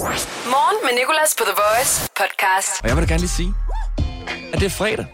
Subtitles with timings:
[0.00, 2.82] Morgen med Nicolas på The Voice podcast.
[2.82, 3.54] Og jeg vil da gerne lige sige,
[4.52, 5.06] at det er fredag.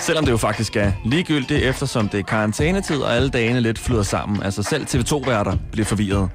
[0.00, 4.02] Selvom det jo faktisk er ligegyldigt, eftersom det er karantænetid, og alle dagene lidt flyder
[4.02, 4.42] sammen.
[4.42, 6.30] Altså selv TV2-værter bliver forvirret.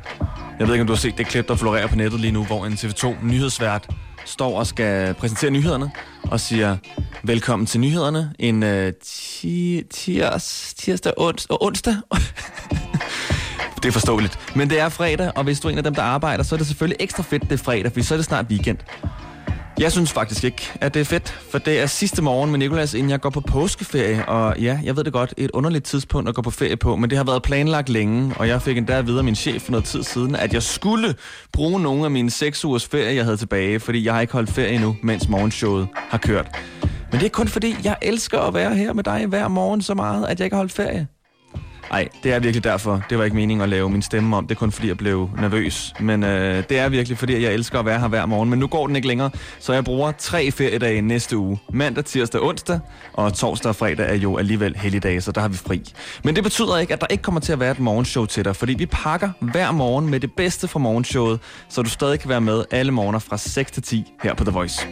[0.60, 2.44] Jeg ved ikke, om du har set det klip, der florerer på nettet lige nu,
[2.44, 3.88] hvor en TV2-nyhedsvært
[4.26, 5.92] står og skal præsentere nyhederne
[6.24, 6.78] og siger,
[7.24, 11.96] velkommen til nyhederne en uh, ti, tirs, tirsdag ons, og onsdag.
[13.86, 14.56] det er forståeligt.
[14.56, 16.58] Men det er fredag, og hvis du er en af dem, der arbejder, så er
[16.58, 18.78] det selvfølgelig ekstra fedt, det er fredag, for så er det snart weekend.
[19.80, 22.94] Jeg synes faktisk ikke, at det er fedt, for det er sidste morgen med Nikolas,
[22.94, 24.26] inden jeg går på påskeferie.
[24.26, 27.10] Og ja, jeg ved det godt, et underligt tidspunkt at gå på ferie på, men
[27.10, 29.72] det har været planlagt længe, og jeg fik endda at vide af min chef for
[29.72, 31.16] noget tid siden, at jeg skulle
[31.54, 34.50] bruge nogle af mine seks ugers ferie, jeg havde tilbage, fordi jeg har ikke holdt
[34.50, 36.48] ferie endnu, mens morgenshowet har kørt.
[37.12, 39.94] Men det er kun fordi, jeg elsker at være her med dig hver morgen så
[39.94, 41.08] meget, at jeg ikke har holdt ferie.
[41.90, 43.04] Nej, det er virkelig derfor.
[43.10, 44.48] Det var ikke meningen at lave min stemme om.
[44.48, 45.94] Det er kun fordi, jeg blev nervøs.
[46.00, 48.50] Men øh, det er virkelig fordi, jeg elsker at være her hver morgen.
[48.50, 51.60] Men nu går den ikke længere, så jeg bruger tre feriedage næste uge.
[51.74, 52.80] Mandag, tirsdag, onsdag,
[53.14, 55.84] og torsdag og fredag er jo alligevel helligdage, så der har vi fri.
[56.24, 58.56] Men det betyder ikke, at der ikke kommer til at være et morgenshow til dig,
[58.56, 62.42] fordi vi pakker hver morgen med det bedste fra morgenshowet, så du stadig kan være
[62.42, 64.88] med alle morgener fra 6 til 10 her på The Voice.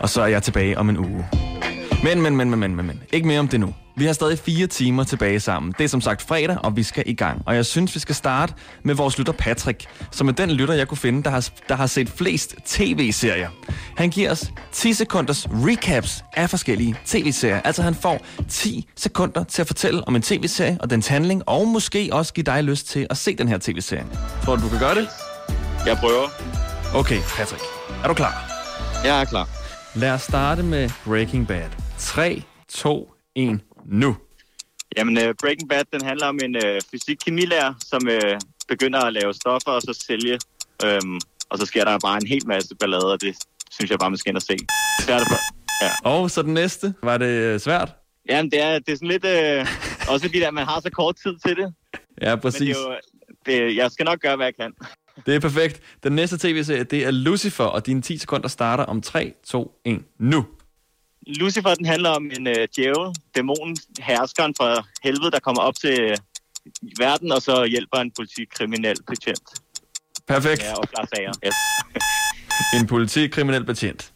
[0.00, 1.26] Og så er jeg tilbage om en uge.
[2.04, 3.02] Men, men, men, men, men, men, men.
[3.12, 3.74] Ikke mere om det nu.
[3.96, 5.74] Vi har stadig fire timer tilbage sammen.
[5.78, 7.42] Det er som sagt fredag, og vi skal i gang.
[7.46, 10.88] Og jeg synes, vi skal starte med vores lytter Patrick, som er den lytter, jeg
[10.88, 13.48] kunne finde, der har, der har set flest tv-serier.
[13.96, 17.60] Han giver os 10 sekunders recaps af forskellige tv-serier.
[17.60, 21.68] Altså han får 10 sekunder til at fortælle om en tv-serie og dens handling, og
[21.68, 24.06] måske også give dig lyst til at se den her tv-serie.
[24.44, 25.08] Tror du, du kan gøre det?
[25.86, 26.28] Jeg prøver.
[26.94, 27.62] Okay, Patrick.
[28.04, 28.50] Er du klar?
[29.04, 29.48] Jeg er klar.
[29.94, 31.68] Lad os starte med Breaking Bad.
[31.98, 34.16] 3, 2, 1, nu.
[34.96, 39.34] Jamen, uh, Breaking Bad, den handler om en uh, fysik-kemilærer, som uh, begynder at lave
[39.34, 40.38] stoffer og så sælge.
[40.84, 43.36] Um, og så sker der bare en hel masse ballade, og det
[43.70, 44.56] synes jeg bare, man skal ind og se.
[45.00, 45.38] Svært at for...
[45.84, 45.90] Ja.
[46.04, 46.94] Og så den næste.
[47.02, 47.92] Var det øh, svært?
[48.28, 49.24] Jamen, det er, det er sådan lidt...
[49.24, 51.74] Uh, også fordi, at man har så kort tid til det.
[52.22, 52.60] Ja, Men præcis.
[52.60, 52.96] det er jo,
[53.46, 54.72] det, jeg skal nok gøre, hvad jeg kan.
[55.26, 55.80] Det er perfekt.
[56.02, 60.02] Den næste tv-serie, det er Lucifer, og dine 10 sekunder starter om 3, 2, 1,
[60.18, 60.44] nu.
[61.26, 66.04] Lucifer, den handler om en uh, djævel, dæmonen, herskeren fra helvede, der kommer op til
[66.04, 66.16] uh,
[66.98, 69.48] verden, og så hjælper en politikriminel betjent.
[70.26, 70.62] Perfekt.
[70.62, 71.32] Ja, og klare sager.
[71.46, 71.54] Yes.
[72.80, 74.12] En politikriminel betjent.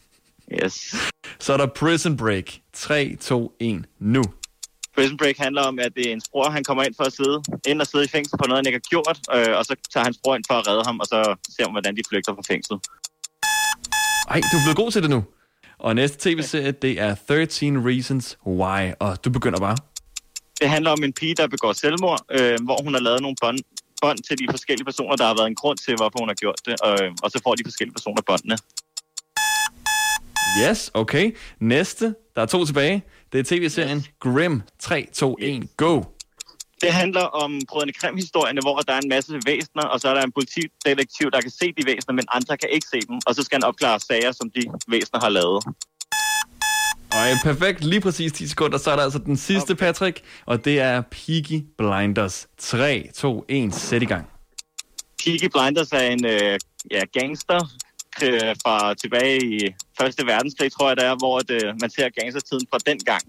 [0.65, 0.95] yes.
[1.39, 2.59] Så er der Prison Break.
[2.73, 4.23] 3, 2, 1, nu.
[4.95, 7.43] Prison Break handler om, at det er en bror, han kommer ind for at sidde,
[7.67, 10.05] ind og sidde i fængsel på noget, han ikke har gjort, øh, og så tager
[10.05, 11.19] hans bror ind for at redde ham, og så
[11.57, 12.79] ser man, hvordan de flygter fra fængslet.
[14.31, 15.25] Ej, du er blevet god til det nu.
[15.79, 19.77] Og næste tv-serie, det er 13 Reasons Why, og du begynder bare.
[20.61, 23.59] Det handler om en pige, der begår selvmord, øh, hvor hun har lavet nogle bånd,
[24.03, 26.61] bånd til de forskellige personer, der har været en grund til, hvorfor hun har gjort
[26.67, 28.57] det, øh, og så får de forskellige personer båndene.
[30.63, 31.37] Yes, okay.
[31.61, 33.05] Næste, der er to tilbage.
[33.33, 34.63] Det er tv-serien Grimm.
[34.79, 36.03] 3, 2, 1, go.
[36.81, 40.23] Det handler om Brødrene Krim-historierne, hvor der er en masse væsener, og så er der
[40.23, 43.43] en politidetektiv, der kan se de væsener, men andre kan ikke se dem, og så
[43.43, 45.65] skal han opklare sager, som de væsener har lavet.
[47.13, 47.85] Ej, perfekt.
[47.85, 48.79] Lige præcis 10 sekunder.
[48.79, 49.75] Så er der altså den sidste.
[49.75, 50.21] Patrick.
[50.47, 52.47] Og det er Peaky Blinders.
[52.59, 54.27] 3, 2, 1, sæt i gang.
[55.25, 56.59] Peaky Blinders er en øh,
[56.91, 57.61] ja, gangster
[58.23, 62.67] øh, fra tilbage i Første Verdenskrig, tror jeg det er, hvor det, man ser gangstertiden
[62.71, 63.23] fra den gang.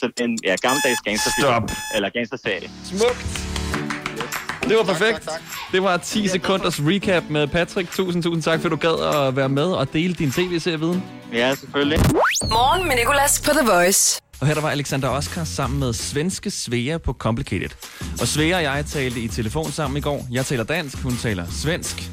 [0.00, 1.46] Så det er en ja, gammeldags gangsterfilm.
[1.46, 1.70] Stop.
[1.94, 2.70] Eller gangsterserie.
[2.84, 3.46] Smukt.
[4.68, 5.28] Det var perfekt.
[5.72, 7.90] Det var 10 sekunders recap med Patrick.
[7.90, 11.02] Tusind, tusind tak, for du gad at være med og dele din tv-serieviden.
[11.32, 11.98] Ja, selvfølgelig.
[12.42, 14.20] Morgen med Nicolas på The Voice.
[14.40, 17.70] Og her der var Alexander Oskar sammen med svenske Svea på Complicated.
[18.20, 20.26] Og Svea og jeg talte i telefon sammen i går.
[20.32, 22.10] Jeg taler dansk, hun taler svensk.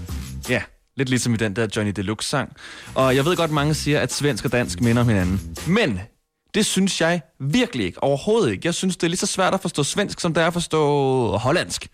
[0.49, 0.61] Ja,
[0.97, 2.53] lidt ligesom i den der Johnny Deluxe sang.
[2.95, 5.55] Og jeg ved godt, mange siger, at svensk og dansk minder om hinanden.
[5.67, 5.99] Men
[6.55, 8.03] det synes jeg virkelig ikke.
[8.03, 8.61] Overhovedet ikke.
[8.65, 11.37] Jeg synes, det er lige så svært at forstå svensk, som det er at forstå
[11.37, 11.87] hollandsk.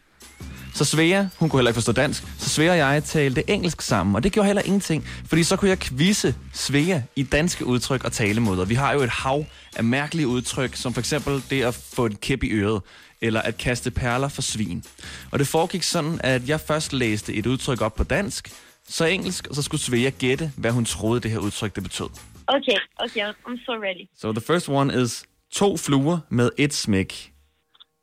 [0.73, 4.15] Så Svea, hun kunne heller ikke forstå dansk, så Svea og jeg talte engelsk sammen,
[4.15, 8.11] og det gjorde heller ingenting, fordi så kunne jeg kvise Svea i danske udtryk og
[8.11, 8.65] talemåder.
[8.65, 9.45] Vi har jo et hav
[9.75, 12.81] af mærkelige udtryk, som for eksempel det at få en kæp i øret,
[13.21, 14.83] eller at kaste perler for svin.
[15.31, 18.51] Og det foregik sådan, at jeg først læste et udtryk op på dansk,
[18.89, 22.09] så engelsk, og så skulle Svea gætte, hvad hun troede, det her udtryk det betød.
[22.55, 24.09] Okay, okay, I'm so ready.
[24.13, 27.31] So the first one is to fluer med et smæk,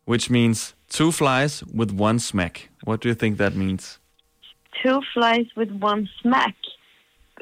[0.05, 2.69] which means two flies with one smack.
[2.85, 3.99] What do you think that means?
[4.83, 6.55] Two flies with one smack.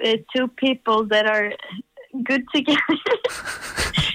[0.03, 1.53] Uh, two people that are
[2.25, 2.99] good together.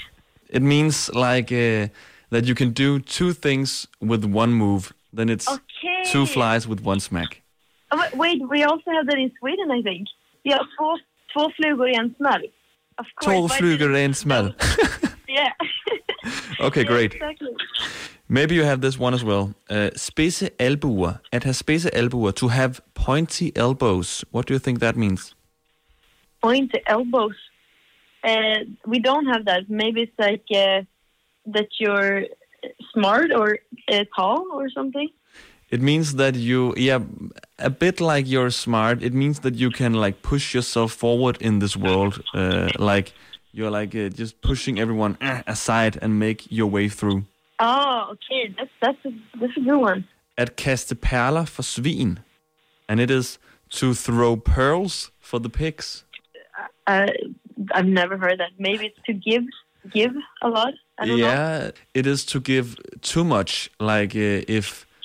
[0.49, 1.89] It means like uh,
[2.31, 4.91] that you can do two things with one move.
[5.13, 6.03] Then it's okay.
[6.11, 7.41] two flies with one smack.
[7.91, 10.07] Oh, wait, we also have that in Sweden, I think.
[10.45, 10.97] Två,
[11.33, 12.51] två flugor i en smäll.
[12.99, 13.35] Of course.
[13.35, 14.53] To why flyger didn't- i en smell.
[15.39, 15.51] Yeah.
[16.67, 17.13] Okay, Yeah, great.
[17.13, 17.53] Exactly.
[18.27, 19.53] Maybe you have this one as well.
[19.69, 21.19] Uh, spidse albuer.
[21.31, 22.31] At have spidse albuer.
[22.33, 24.25] To have pointy elbows.
[24.31, 25.33] What do you think that means?
[26.43, 27.35] Pointy elbows.
[28.23, 29.69] Uh, we don't have that.
[29.69, 30.81] Maybe it's like uh,
[31.55, 32.25] that you're
[32.93, 33.59] smart or
[33.91, 35.09] uh, tall or something.
[35.71, 36.99] It means that you, yeah,
[37.59, 39.03] a bit like you're smart.
[39.03, 42.23] It means that you can like push yourself forward in this world.
[42.33, 43.13] Uh, like
[43.51, 47.25] you're like uh, just pushing everyone uh, aside and make your way through.
[47.59, 48.53] Oh, okay.
[48.57, 50.07] That's that's a that's a good one.
[50.37, 52.17] At kaste perler for svin.
[52.87, 53.37] And it is
[53.71, 56.03] to throw pearls for the pigs.
[56.87, 57.07] Uh,
[57.71, 58.51] I've never heard that.
[58.57, 59.43] Maybe it's to give
[59.91, 60.73] give a lot.
[60.97, 61.27] I don't know.
[61.27, 63.69] yeah, it is to give too much.
[63.79, 64.41] Like uh,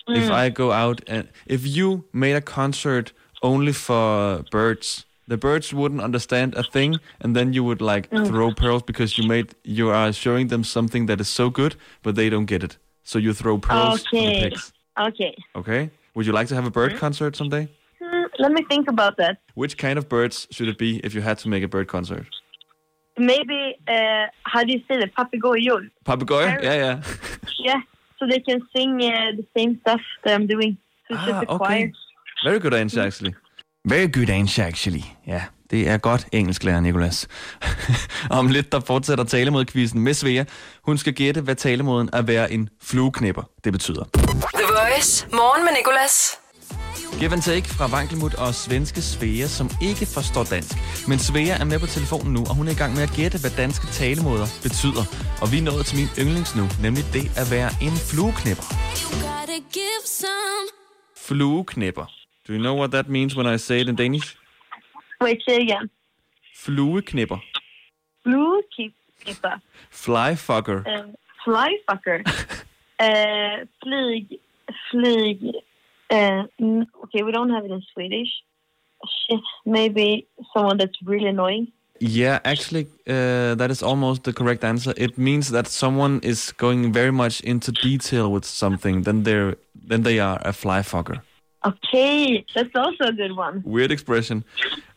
[0.09, 3.13] if if I go out and if you made a concert
[3.43, 8.53] only for birds, the birds wouldn't understand a thing, and then you would like throw
[8.53, 12.31] pearls because you made you are showing them something that is so good, but they
[12.31, 12.79] don't get it.
[13.03, 14.53] So you throw pearls the Okay.
[14.99, 15.35] Okay.
[15.55, 15.91] Okay.
[16.15, 17.69] Would you like to have a bird concert someday?
[18.01, 19.39] Hmm, let me think about that.
[19.55, 22.27] Which kind of birds should it be if you had to make a bird concert?
[23.19, 25.15] Maybe uh, how do you say it?
[25.15, 25.91] Papegojor.
[26.05, 26.47] Papagoi?
[26.47, 26.65] Parrot.
[26.65, 27.03] Yeah, yeah.
[27.59, 27.81] Yeah.
[28.19, 30.73] So they can sing uh, the same stuff that I'm doing.
[31.07, 31.59] So it's Ah, just a okay.
[31.65, 31.87] choir.
[32.49, 33.35] Very good answer, actually.
[33.89, 35.05] Very good answer, actually.
[35.27, 37.29] Ja, det er godt engelsklærer, Nicolas.
[38.39, 40.45] Om lidt, der fortsætter talemodquizzen med Svea.
[40.83, 44.05] Hun skal gætte, hvad talemåden at være en flueknipper, det betyder.
[44.55, 45.27] The Voice.
[45.33, 46.39] Morgen med Nicolas.
[47.21, 50.75] Give and take fra Vankelmut og svenske Svea, som ikke forstår dansk.
[51.11, 53.37] Men Svea er med på telefonen nu, og hun er i gang med at gætte,
[53.43, 55.05] hvad danske talemåder betyder.
[55.43, 58.67] Og vi er nået til min yndlings nu, nemlig det at være en flueknipper.
[59.03, 60.67] You gotta give some.
[61.27, 62.07] Flueknipper.
[62.47, 64.29] Do you know what that means when I say it in Danish?
[65.25, 65.87] Wait, say it again.
[66.65, 67.39] Flueknipper.
[68.25, 69.55] Blue keeper.
[70.05, 70.79] Flyfucker.
[70.93, 71.07] Uh,
[71.45, 72.19] flyfucker.
[73.07, 74.27] uh, flyg.
[74.91, 75.41] Flyg.
[76.11, 78.29] Uh, mm, okay, we don't have it in Swedish.
[79.29, 79.41] Shit.
[79.67, 81.73] Maybe someone that's really annoying.
[82.01, 84.93] Yeah, actually, uh, that is almost the correct answer.
[84.97, 89.03] It means that someone is going very much into detail with something.
[89.03, 89.57] Then they're
[89.89, 91.21] then they are a fly fucker.
[91.65, 93.63] Okay, that's also a good one.
[93.65, 94.45] Weird expression.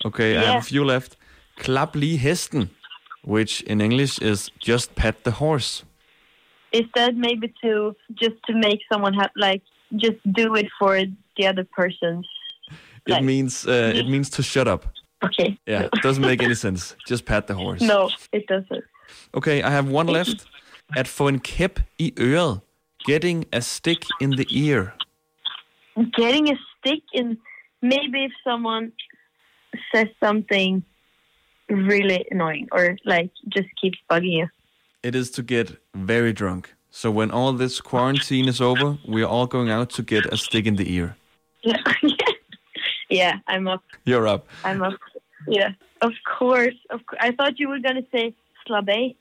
[0.03, 1.17] Okay, I have a few left.
[1.59, 2.69] Klap lige hesten,
[3.23, 5.83] which in English is just pat the horse.
[6.71, 9.61] Is that maybe to just to make someone have like
[9.95, 10.99] just do it for
[11.37, 12.27] the other person's?
[13.05, 14.85] It Like- means uh, it means to shut up.
[15.23, 15.57] Okay.
[15.65, 16.95] Yeah, it doesn't make any sense.
[17.07, 17.81] Just pat the horse.
[17.81, 18.83] No, it doesn't.
[19.33, 20.45] Okay, I have one left.
[20.95, 22.59] At få en kæp i øret.
[23.05, 24.93] Getting a stick in the ear.
[25.95, 27.37] Getting a stick in.
[27.81, 28.91] Maybe if someone
[29.93, 30.83] says something
[31.69, 34.47] really annoying or like just keeps bugging you.
[35.03, 36.73] It is to get very drunk.
[36.97, 40.35] So when all this quarantine is over, we are all going out to get a
[40.35, 41.15] stick in the ear.
[41.61, 41.77] Yeah.
[43.09, 43.83] yeah, I'm up.
[44.05, 44.47] You're up.
[44.63, 44.97] I'm up.
[45.47, 46.73] Yeah, of course.
[46.89, 47.19] Of course.
[47.21, 48.33] I thought you were gonna say
[48.67, 49.15] slabé.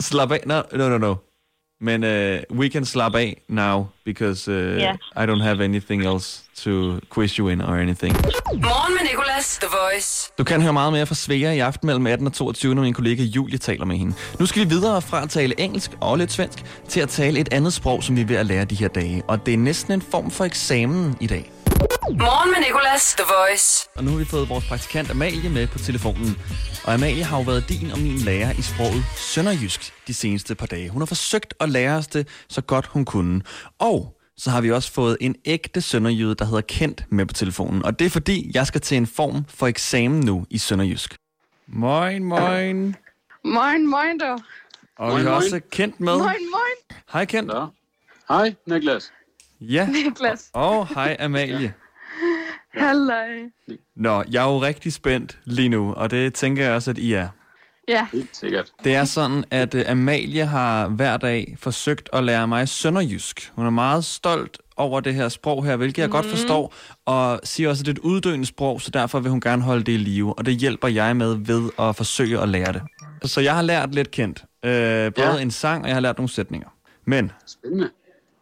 [0.00, 0.46] Slap af.
[0.46, 1.20] No, no, no, no.
[1.82, 4.96] Men uh, we can slap af now because uh, Yeah.
[5.16, 8.12] I don't have anything else to quiz you in or anything.
[8.52, 9.58] Morgen med Nicolas.
[9.58, 10.32] The Voice.
[10.38, 12.92] Du kan høre meget mere fra Svea i aften mellem 18 og 22, når min
[12.94, 14.14] kollega Julie taler med hende.
[14.40, 16.58] Nu skal vi videre fra at tale engelsk og lidt svensk
[16.88, 19.22] til at tale et andet sprog, som vi er ved at lære de her dage.
[19.28, 21.50] Og det er næsten en form for eksamen i dag.
[21.80, 23.14] Morgen med Nicolas.
[23.14, 23.88] The Voice.
[23.96, 26.38] Og nu har vi fået vores praktikant Amalie med på telefonen.
[26.84, 30.66] Og Amalie har jo været din og min lærer i sproget sønderjysk de seneste par
[30.66, 30.88] dage.
[30.88, 33.42] Hun har forsøgt at lære os det så godt hun kunne.
[33.78, 37.84] Og så har vi også fået en ægte sønderjyde, der hedder Kent med på telefonen.
[37.84, 41.16] Og det er fordi, jeg skal til en form for eksamen nu i sønderjysk.
[41.68, 42.96] Moin, moin.
[43.44, 44.24] Moin, moin du.
[44.98, 45.42] Og Moin, vi har moin.
[45.44, 46.12] også Kent med.
[46.12, 47.50] Moin, moin, Hej Kent.
[47.54, 47.64] Ja.
[48.28, 49.12] Hej, Niklas.
[49.60, 50.50] Ja, Niklas.
[50.52, 51.74] og hej Amalie.
[52.74, 53.28] Halløj.
[53.96, 57.12] Nå, jeg er jo rigtig spændt lige nu, og det tænker jeg også, at I
[57.12, 57.28] er.
[57.88, 58.72] Ja, Helt sikkert.
[58.84, 63.52] Det er sådan, at uh, Amalie har hver dag forsøgt at lære mig sønderjysk.
[63.56, 66.12] Hun er meget stolt over det her sprog her, hvilket jeg mm.
[66.12, 66.74] godt forstår,
[67.06, 69.84] og siger også, at det er et uddøende sprog, så derfor vil hun gerne holde
[69.84, 72.82] det i live, og det hjælper jeg med ved at forsøge at lære det.
[73.30, 74.44] Så jeg har lært lidt kendt.
[74.64, 75.34] Øh, både ja.
[75.34, 75.42] Ja.
[75.42, 76.68] en sang, og jeg har lært nogle sætninger.
[77.06, 77.90] Men Spændende.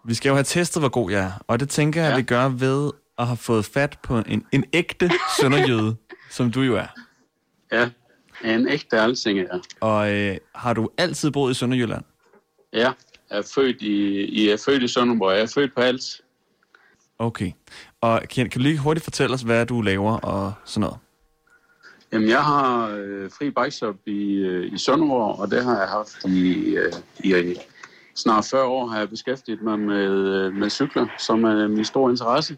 [0.05, 2.17] Vi skal jo have testet, hvor god jeg er, og det tænker jeg, ja.
[2.17, 5.97] Vi gør ved at have fået fat på en, en ægte sønderjyde,
[6.37, 6.87] som du jo er.
[7.73, 7.91] Ja,
[8.45, 9.45] en ægte alsinger.
[9.53, 9.59] Ja.
[9.81, 12.05] Og øh, har du altid boet i Sønderjylland?
[12.73, 12.93] ja,
[13.31, 15.33] jeg er født i, jeg er født i Sønderborg.
[15.33, 16.23] Jeg er født på Hals.
[17.19, 17.53] Okay.
[18.01, 20.97] Og kan, kan du lige hurtigt fortælle os, hvad du laver og sådan noget?
[22.13, 26.25] Jamen, jeg har øh, fri bikeshop i, øh, i Sønderborg, og det har jeg haft
[26.25, 26.93] i, øh,
[27.25, 27.57] i
[28.19, 32.11] snart 40 år, har jeg beskæftiget mig med, øh, med cykler, som er min store
[32.11, 32.57] interesse.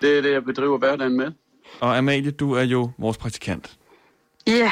[0.00, 1.32] Det er det, jeg bedriver hverdagen med.
[1.80, 3.76] Og Amalie, du er jo vores praktikant.
[4.46, 4.52] Ja.
[4.52, 4.70] Yeah.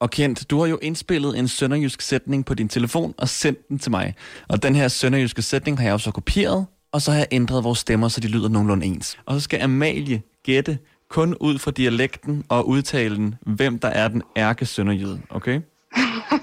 [0.00, 3.78] Og Kent, du har jo indspillet en sønderjysk sætning på din telefon og sendt den
[3.78, 4.14] til mig.
[4.48, 7.64] Og den her sønderjyske sætning har jeg jo så kopieret, og så har jeg ændret
[7.64, 9.18] vores stemmer, så de lyder nogenlunde ens.
[9.26, 10.78] Og så skal Amalie gætte
[11.08, 15.60] kun ud fra dialekten og udtalen, hvem der er den ærke sønderjyde, okay?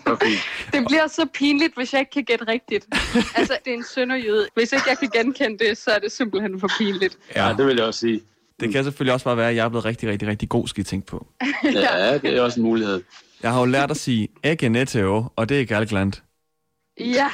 [0.06, 0.36] Okay.
[0.74, 2.88] Det bliver så pinligt, hvis jeg ikke kan gætte rigtigt.
[3.38, 4.48] Altså, det er en sønderjyde.
[4.54, 7.18] Hvis ikke jeg kan genkende det, så er det simpelthen for pinligt.
[7.36, 8.22] Ja, det vil jeg også sige.
[8.60, 10.82] Det kan selvfølgelig også bare være, at jeg er blevet rigtig, rigtig, rigtig god, skal
[10.82, 11.28] I tænke på.
[11.64, 13.04] Ja, det er også en mulighed.
[13.44, 14.88] Jeg har jo lært at sige ikke
[15.36, 16.14] og det er Galgland.
[17.00, 17.30] Ja.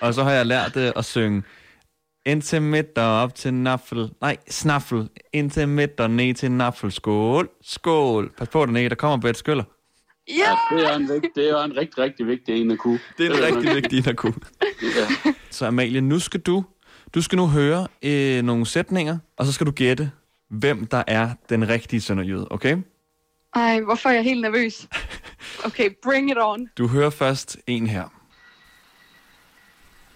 [0.00, 1.42] Og så har jeg lært at synge
[2.26, 4.10] indtil midt og op til naffel.
[4.20, 5.08] Nej, snaffel.
[5.32, 6.92] Indtil midt og ned til naffel.
[6.92, 7.50] Skål.
[7.62, 8.32] Skål.
[8.38, 9.64] Pas på dernede, der kommer Bette Skyller.
[10.28, 10.34] Ja.
[10.70, 13.00] Ja, det er en, det er en rigtig, rigtig vigtig en at kunne.
[13.18, 14.34] Det er en rigtig vigtig en at kunne.
[14.82, 15.32] Ja.
[15.50, 16.64] Så Amalie, nu skal du,
[17.14, 20.10] du skal nu høre øh, nogle sætninger, og så skal du gætte,
[20.50, 22.76] hvem der er den rigtige sønderjyde, okay?
[23.54, 24.86] Ej, hvorfor er jeg helt nervøs?
[25.64, 26.68] Okay, bring it on.
[26.78, 28.04] Du hører først en her.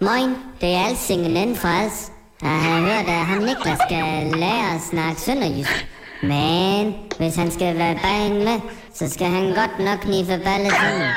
[0.01, 2.13] Moin, det er Alsingen inden for os.
[2.43, 5.87] Jeg har hørt, at ham Niklas skal lære at snakke sønderjysk.
[6.23, 8.61] Men hvis han skal være bagen med,
[8.99, 11.11] så skal han godt nok knife balle sammen.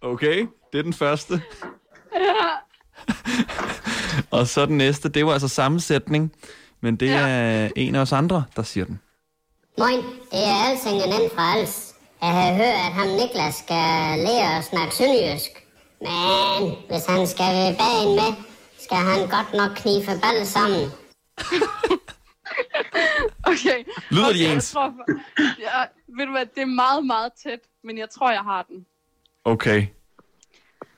[0.00, 1.42] Okay, det er den første.
[4.30, 6.32] og så den næste, det var altså sammensætning,
[6.80, 9.00] men det er en af os andre, der siger den.
[9.78, 9.98] Moin,
[10.32, 11.94] det er Alsingen inden for os.
[12.22, 15.50] Jeg har hørt, at ham Niklas skal lære at snakke sønderjysk.
[16.00, 18.32] Men hvis han skal være bagen med,
[18.78, 20.90] skal han godt nok knife balle sammen.
[23.52, 23.78] Okay.
[24.10, 24.72] Lyder de okay, jeg ens?
[24.72, 24.94] Tror,
[25.38, 25.57] ja,
[26.18, 28.86] ved du hvad, det er meget, meget tæt, men jeg tror, jeg har den.
[29.44, 29.86] Okay.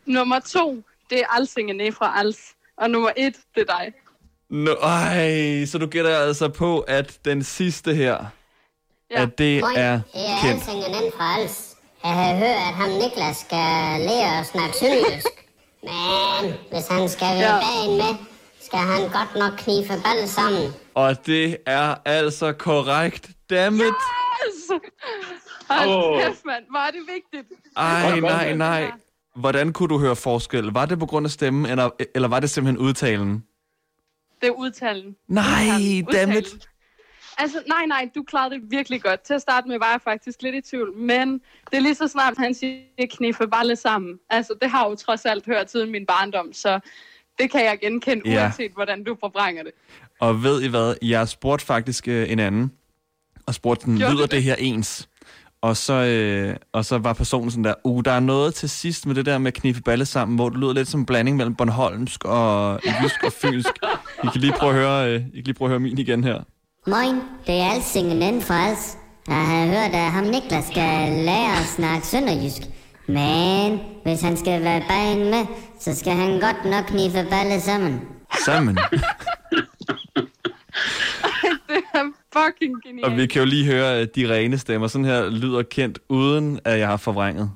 [0.06, 2.38] Nummer to, det er Alsingen ned fra Als.
[2.76, 3.92] Og nummer et, det er dig.
[4.48, 8.24] Nå, ej, så du gætter altså på, at den sidste her,
[9.10, 9.22] Ja.
[9.22, 10.54] at det Moin, er det er kendt.
[10.62, 11.76] Alsingen inden for os.
[12.04, 15.26] Jeg har hørt, at ham Niklas skal lære at snakke sønderjysk.
[15.82, 17.60] Men hvis han skal være Ja.
[17.60, 18.14] bagen med,
[18.60, 20.72] skal han godt nok knife balle sammen.
[20.94, 23.30] Og det er altså korrekt.
[23.50, 23.94] Dammit.
[24.30, 24.80] Yes!
[25.70, 26.22] Hold Åh.
[26.22, 26.64] kæft, mand.
[26.76, 27.60] Er det vigtigt.
[27.76, 28.92] Ej, nej, nej.
[29.36, 30.64] Hvordan kunne du høre forskel?
[30.64, 33.44] Var det på grund af stemmen, eller, eller var det simpelthen udtalen?
[34.40, 35.16] Det er udtalen.
[35.28, 36.04] Nej, Udtalen.
[36.04, 36.36] dammit.
[36.44, 36.60] Udtalen.
[37.38, 39.20] Altså, nej, nej, du klarede det virkelig godt.
[39.20, 41.32] Til at starte med var jeg faktisk lidt i tvivl, men
[41.70, 44.18] det er lige så snart, han siger knife balle sammen.
[44.30, 46.80] Altså, det har jeg jo trods alt hørt siden min barndom, så
[47.38, 48.42] det kan jeg genkende, Ja.
[48.42, 49.72] uanset hvordan du forbrænger det.
[50.20, 50.94] Og ved I hvad?
[51.02, 52.72] Jeg spurgte faktisk øh, en anden,
[53.50, 55.08] og spurgte den, lyder det her ens?
[55.62, 59.06] Og så, øh, og så var personen sådan der, uh, der er noget til sidst
[59.06, 61.36] med det der med at knife balle sammen, hvor det lyder lidt som en blanding
[61.36, 63.68] mellem Bornholmsk og jysk og fynsk.
[64.24, 66.24] I kan lige prøve at høre, øh, I kan lige prøve at høre min igen
[66.24, 66.40] her.
[66.86, 67.14] Moin,
[67.46, 68.96] det er Alsingen inden for os.
[69.28, 72.62] Jeg har hørt, at ham Niklas skal lære at snakke sønderjysk.
[73.08, 75.46] Men hvis han skal være bagen med,
[75.80, 78.00] så skal han godt nok knife balle sammen.
[78.44, 78.78] Sammen.
[81.68, 83.06] Det er fucking genialt.
[83.06, 84.88] Og vi kan jo lige høre øh, de rene stemmer.
[84.88, 87.50] Sådan her lyder kendt, uden at jeg har forvrænget.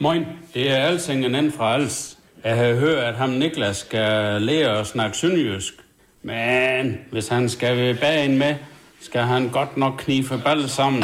[0.00, 2.18] Moin, det er Alsingen inden fra Als.
[2.44, 5.74] Jeg har hørt, at ham Niklas skal lære at snakke sønderjysk.
[6.22, 8.54] Men hvis han skal være bagen med,
[9.00, 11.02] skal han godt nok knife balle sammen.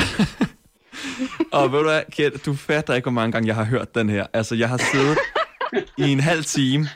[1.53, 4.09] Og ved du hvad, Kent, du fatter ikke, hvor mange gange jeg har hørt den
[4.09, 4.27] her.
[4.33, 5.19] Altså, jeg har siddet
[5.99, 6.89] i en halv time.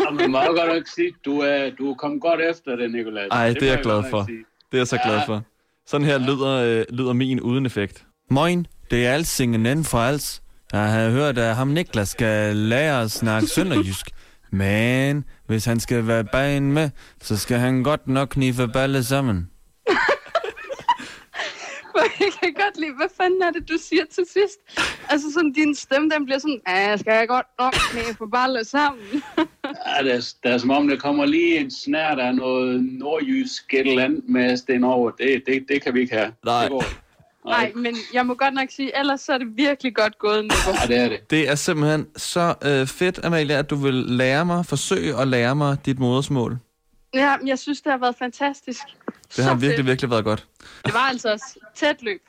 [0.00, 3.28] Jamen, må jeg godt nok sige, du er, du er kommet godt efter det, Nicolás.
[3.30, 4.24] Ej, det, må er jeg glad for.
[4.26, 4.44] sige.
[4.72, 5.42] Det er jeg så glad for.
[5.86, 8.04] Sådan her lyder, øh, lyder min uden effekt.
[8.30, 10.42] Moin, det er Alsingen inden for Als.
[10.72, 14.06] Jeg har hørt, at ham Niklas skal lære at snakke sønderjysk.
[14.52, 16.90] Men hvis han skal være bagen med,
[17.22, 19.48] så skal han godt nok knife balle sammen.
[22.42, 24.58] Kan godt lide, hvad fanden er det, du siger til sidst?
[25.08, 29.04] Altså sådan, din stemme, den bliver sådan, ja, skal jeg godt nok knæ balle sammen?
[29.98, 33.74] Ja, det, er, det er som om, der kommer lige en snært af noget nordjysk
[33.74, 35.10] et eller andet med sten over.
[35.10, 36.32] Det, det, det kan vi ikke have.
[36.44, 36.62] Nej.
[36.62, 36.84] Det går.
[37.46, 40.70] Nej, men jeg må godt nok sige, ellers så er det virkelig godt gået, Nico.
[40.70, 41.30] Ja, det er det.
[41.30, 45.56] Det er simpelthen så øh, fedt, Amalia, at du vil lære mig, forsøge at lære
[45.56, 46.58] mig dit modersmål.
[47.14, 48.82] Ja, men jeg synes, det har været fantastisk.
[49.36, 49.86] Det har Så virkelig, fedt.
[49.86, 50.46] virkelig været godt.
[50.84, 52.22] Det var altså også tæt løb.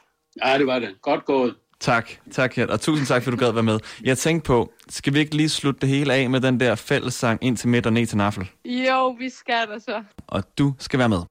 [0.46, 1.02] Ja, det var det.
[1.02, 1.56] Godt gået.
[1.80, 3.80] Tak, tak Kjeld, og tusind tak, fordi du gad være med.
[4.04, 7.40] Jeg tænkte på, skal vi ikke lige slutte det hele af med den der fællessang
[7.44, 8.50] ind til midt og ned til naffel?
[8.66, 10.04] Jo, vi skal da så.
[10.28, 11.22] Og du skal være med.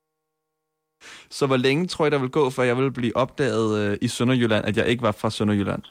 [1.30, 4.08] Så hvor længe tror jeg, der vil gå, før jeg vil blive opdaget øh, i
[4.08, 5.82] Sønderjylland, at jeg ikke var fra Sønderjylland?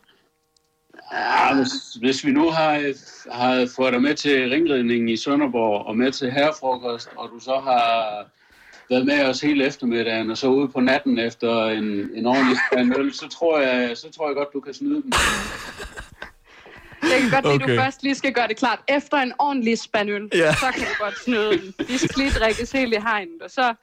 [1.14, 2.94] Ja, hvis, hvis vi nu har,
[3.32, 7.60] har fået dig med til ringridningen i Sønderborg og med til herrefrokost, og du så
[7.64, 8.26] har
[8.92, 11.84] været med os hele eftermiddagen, og så ude på natten efter en,
[12.16, 15.12] en ordentlig spand øl, så tror, jeg, så tror jeg godt, du kan snyde dem.
[17.04, 17.76] Jeg kan godt lide, at Okay.
[17.76, 18.80] du først lige skal gøre det klart.
[18.88, 20.38] Efter en ordentlig spandøl, Ja.
[20.40, 20.54] ja.
[20.54, 21.74] så kan du godt snyde dem.
[21.88, 23.74] De skal lige drikkes helt i hegnet, og så,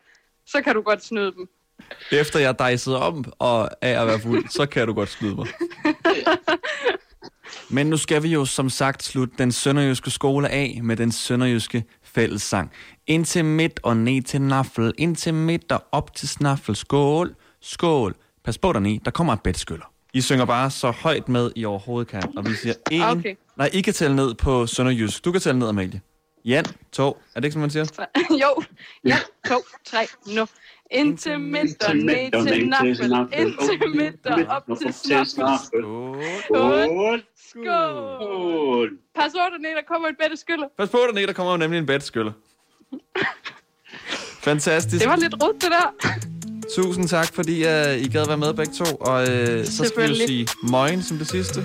[0.47, 1.49] så kan du godt snyde dem.
[2.13, 5.47] Efter jeg dejsede om og af at være fuld, så kan du godt skyde mig.
[7.71, 11.85] Men nu skal vi jo som sagt slutte den sønderjyske skole af med den sønderjyske
[12.15, 12.73] fællessang.
[13.07, 16.77] Ind til midt og ned til naffel, ind til midt og op til snaffel.
[16.77, 18.15] Skål, skål.
[18.45, 19.93] Pas på dernede, der kommer et bedskyller.
[20.15, 22.23] I synger bare så højt med, I overhovedet kan.
[22.37, 23.03] Og vi siger en...
[23.03, 23.35] Okay.
[23.57, 25.25] Nej, I kan tælle ned på sønderjysk.
[25.25, 26.01] Du kan tælle ned, Amalie.
[26.45, 27.17] Jan, to.
[27.35, 27.85] Er det ikke, som man siger?
[28.43, 28.63] jo,
[29.05, 30.47] ja, to, tre, nu.
[30.91, 33.13] Ind til midt og ned til naffel.
[33.33, 35.27] Ind til midt og op til snaffel.
[36.45, 37.23] Skål.
[37.51, 38.91] Skål!
[39.15, 40.69] Pas på dernede, der kommer et bedre skyller.
[40.79, 42.33] Pas på dernede, der kommer jo nemlig en bedskyller.
[44.49, 45.03] Fantastisk.
[45.03, 46.19] Det var lidt rot, det der.
[46.77, 48.97] Tusind tak, fordi uh, I gad være med begge to.
[49.01, 51.61] Og uh, så skal vi sige moin som det sidste.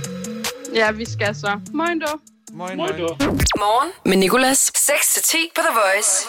[0.76, 1.60] Ja, vi skal så.
[1.74, 2.20] Moin dog.
[2.54, 2.78] Moin.
[2.78, 2.86] du?
[3.58, 4.72] Morgen med Nicolas.
[4.78, 6.28] 6-10 på The Voice.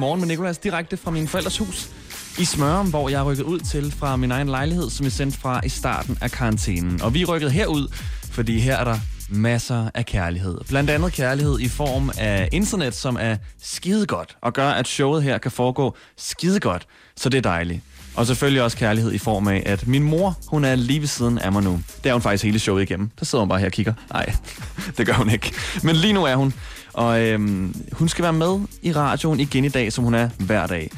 [0.00, 1.90] Morgen med Nikolas direkte fra min forældres hus
[2.38, 5.38] i Smørum, hvor jeg er rykket ud til fra min egen lejlighed, som jeg sendte
[5.38, 7.02] fra i starten af karantænen.
[7.02, 7.88] Og vi er rykket herud,
[8.30, 8.98] fordi her er der
[9.28, 10.58] masser af kærlighed.
[10.68, 15.38] Blandt andet kærlighed i form af internet, som er skidegodt og gør, at showet her
[15.38, 16.86] kan foregå skidegodt.
[17.16, 17.80] Så det er dejligt.
[18.16, 21.38] Og selvfølgelig også kærlighed i form af, at min mor, hun er lige ved siden
[21.38, 21.82] af mig nu.
[22.04, 23.10] Det er hun faktisk hele showet igennem.
[23.18, 23.94] Der sidder hun bare her og kigger.
[24.12, 24.34] Nej,
[24.96, 25.52] det gør hun ikke.
[25.82, 26.54] Men lige nu er hun.
[26.94, 30.66] Og øhm, hun skal være med i radioen igen i dag, som hun er hver
[30.66, 30.90] dag.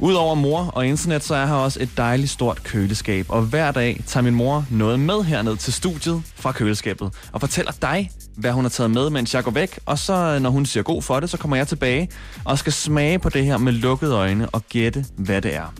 [0.00, 3.26] Udover mor og internet, så er her også et dejligt stort køleskab.
[3.28, 7.12] Og hver dag tager min mor noget med herned til studiet fra køleskabet.
[7.32, 9.78] Og fortæller dig, hvad hun har taget med, mens jeg går væk.
[9.86, 12.08] Og så, når hun siger god for det, så kommer jeg tilbage
[12.44, 15.74] og skal smage på det her med lukkede øjne og gætte, hvad det er.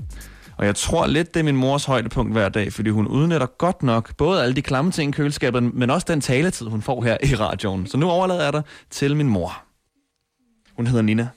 [0.61, 3.83] Og jeg tror lidt, det er min mors højdepunkt hver dag, fordi hun udnytter godt
[3.83, 7.16] nok både alle de klamme ting i køleskabet, men også den taletid, hun får her
[7.23, 7.87] i radioen.
[7.87, 9.62] Så nu overlader jeg dig til min mor.
[10.77, 11.29] Hun hedder Nina.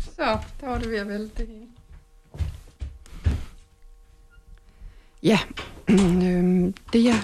[0.00, 1.66] Så, der var det ved at vælte det hele.
[5.22, 5.38] Ja,
[6.28, 7.22] øhm, det, jeg,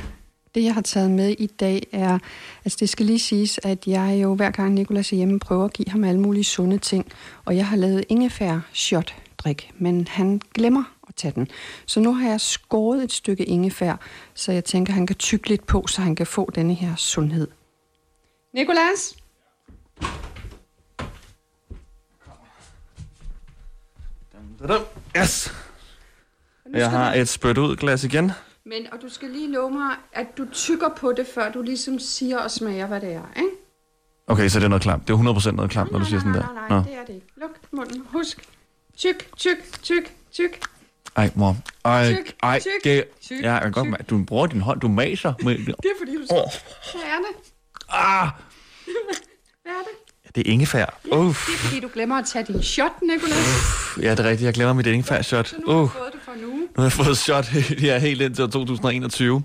[0.54, 2.18] det jeg har taget med i dag er,
[2.64, 5.72] altså det skal lige siges, at jeg jo hver gang Nikolas er hjemme prøver at
[5.72, 7.12] give ham alle mulige sunde ting,
[7.44, 11.48] og jeg har lavet ingefær shot drik, men han glemmer at tage den.
[11.86, 13.96] Så nu har jeg skåret et stykke ingefær,
[14.34, 17.48] så jeg tænker, han kan tygge lidt på, så han kan få denne her sundhed.
[18.54, 19.16] Nikolas?
[25.16, 25.52] Yes!
[26.72, 28.32] Jeg har et spyt ud glas igen.
[28.64, 31.98] Men, og du skal lige love mig, at du tykker på det, før du ligesom
[31.98, 33.48] siger og smager, hvad det er, ikke?
[34.26, 35.08] Okay, så det er noget klamt.
[35.08, 36.40] Det er 100% noget klamt, når du siger sådan der.
[36.40, 37.26] Nej, nej, nej, det er det ikke.
[37.36, 38.02] Luk munden.
[38.06, 38.48] Husk.
[38.98, 40.58] Tyk, tyk, tyk, tyk.
[41.16, 41.56] Ej, mor.
[41.84, 44.80] Ej, Tyk, ej, tyk, det, tyk, ja, jeg kan godt mærke, du bruger din hånd,
[44.80, 45.32] du maser.
[45.42, 46.36] Med, Det er fordi, du skal...
[46.36, 47.52] Er det?
[47.88, 48.28] ah,
[49.62, 49.82] Hvad er
[50.26, 50.34] det?
[50.34, 50.98] det er ingefær.
[51.12, 51.46] Uff.
[51.46, 53.36] Det er fordi, du glemmer at tage din shot, Nicolas.
[54.02, 54.46] Ja, det er rigtigt.
[54.46, 55.48] Jeg glemmer mit ingefær-shot.
[55.48, 56.58] Så nu har Uh, du fået det for uge.
[56.60, 57.46] nu har jeg fået et shot
[57.82, 59.42] ja, helt ind til 2021.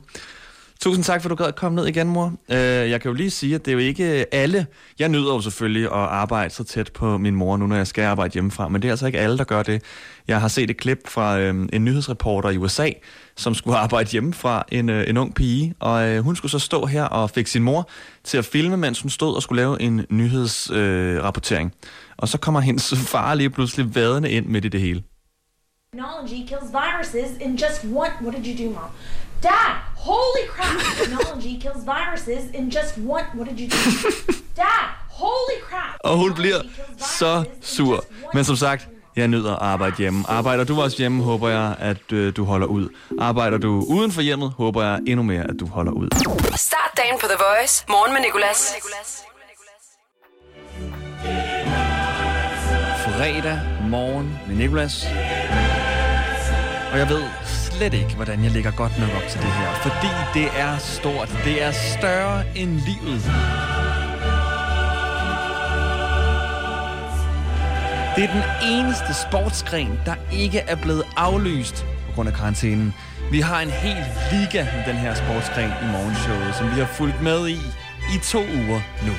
[0.84, 2.34] Tusind tak, for du gad at komme ned igen, mor.
[2.50, 4.66] Øh, jeg kan jo lige sige, at det er jo ikke alle...
[5.00, 8.04] Jeg nyder jo selvfølgelig at arbejde så tæt på min mor, nu når jeg skal
[8.04, 9.84] arbejde hjemmefra, men det er altså ikke alle, der gør det.
[10.28, 12.90] Jeg har set et klip fra øh, en nyhedsreporter i USA,
[13.36, 16.86] som skulle arbejde hjemmefra, en, øh, en ung pige, og øh, hun skulle så stå
[16.86, 17.90] her og fik sin mor
[18.24, 21.74] til at filme, mens hun stod og skulle lave en nyhedsrapportering.
[21.84, 25.04] Øh, og så kommer hendes far lige pludselig vadende ind midt i det hele.
[25.94, 28.12] Technology kills viruses in just one.
[28.22, 28.90] What did you do, Mom?
[29.44, 30.80] Dad, holy crap!
[30.98, 33.26] Technology kills viruses in just one.
[33.38, 33.78] What did you do?
[34.62, 36.00] Dad, holy crap!
[36.00, 36.62] Og hun bliver
[36.98, 38.06] så sur.
[38.34, 40.24] Men som sagt, jeg nyder at arbejde hjemme.
[40.28, 42.90] Arbejder du også hjemme, håber jeg, at øh, du holder ud.
[43.20, 46.08] Arbejder du uden for hjemmet, håber jeg endnu mere, at du holder ud.
[46.56, 47.86] Start dagen på The Voice.
[47.90, 48.74] Morgen med Nicolas.
[53.18, 55.06] Fredag morgen med Nicolas.
[56.92, 57.24] Og jeg ved
[57.78, 59.74] slet ikke, hvordan jeg ligger godt nok op til det her.
[59.74, 61.30] Fordi det er stort.
[61.46, 63.22] Det er større end livet.
[68.16, 72.94] Det er den eneste sportsgren, der ikke er blevet aflyst på grund af karantænen.
[73.32, 77.22] Vi har en hel liga i den her sportsgren i morgenshowet, som vi har fulgt
[77.22, 77.60] med i
[78.16, 79.14] i to uger nu.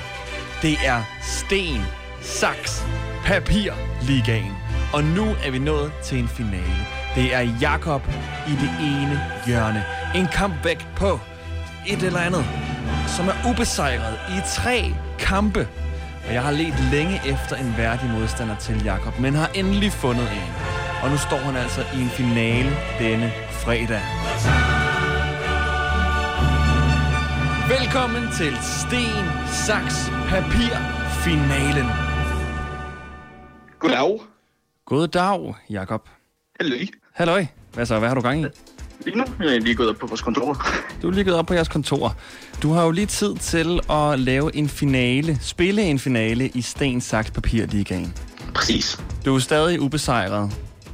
[0.63, 1.83] Det er sten,
[2.23, 2.87] saks,
[3.25, 4.53] papir ligaen.
[4.93, 7.04] Og nu er vi nået til en finale.
[7.15, 8.03] Det er Jakob
[8.49, 9.85] i det ene hjørne.
[10.15, 10.29] En
[10.65, 11.21] væk på
[11.87, 12.45] et eller andet,
[13.17, 15.69] som er ubesejret i tre kampe.
[16.27, 20.29] Og jeg har let længe efter en værdig modstander til Jakob, men har endelig fundet
[20.33, 20.53] en.
[21.03, 24.03] Og nu står han altså i en finale denne fredag.
[27.75, 29.27] Velkommen til Sten,
[29.67, 29.97] Saks,
[30.29, 30.75] Papir
[31.25, 31.89] finalen.
[33.79, 34.21] Goddag.
[34.85, 36.09] God dag, Jakob.
[36.61, 36.77] Hallo.
[37.15, 37.47] Halløj.
[37.75, 37.99] Hvad så?
[37.99, 38.47] Hvad har du gang i?
[39.05, 40.67] Lige nu er jeg lige gået op på vores kontor.
[41.03, 42.17] Du er lige gået op på jeres kontor.
[42.63, 47.01] Du har jo lige tid til at lave en finale, spille en finale i Sten,
[47.01, 48.15] Saks, Papir Ligaen.
[48.55, 49.01] Præcis.
[49.25, 50.51] Du er stadig ubesejret.